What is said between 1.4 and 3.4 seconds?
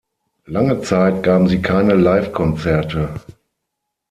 sie keine Livekonzerte.